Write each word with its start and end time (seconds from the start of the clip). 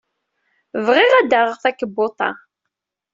Bɣiɣ 0.85 1.11
ad 1.19 1.27
d-aɣaɣ 1.29 1.57
takebbuḍt-a. 1.59 2.29